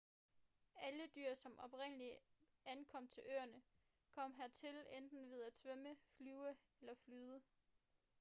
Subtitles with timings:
[0.75, 2.17] alle dyr som oprindeligt
[2.65, 3.61] ankom til øerne
[4.09, 7.41] kom hertil enten ved at svømme flyve eller flyde